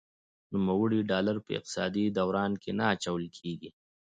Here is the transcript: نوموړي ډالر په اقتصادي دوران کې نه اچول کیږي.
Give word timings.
نوموړي 0.53 0.99
ډالر 1.11 1.37
په 1.45 1.51
اقتصادي 1.57 2.05
دوران 2.17 2.51
کې 2.61 2.71
نه 2.77 2.85
اچول 2.93 3.23
کیږي. 3.37 3.69